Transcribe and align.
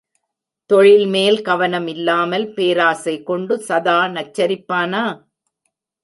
தொழில்மேல் 0.69 1.41
கவனம் 1.41 1.87
இல்லாமல் 1.87 2.45
பேராசை 2.53 3.23
கொண்டு 3.23 3.55
சதா 3.67 3.99
நச்சரிப்பானா? 4.07 5.03